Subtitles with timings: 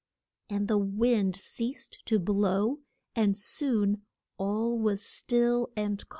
[0.49, 2.79] And the wind ceased to blow,
[3.15, 4.01] and soon
[4.39, 6.09] all was still and calm.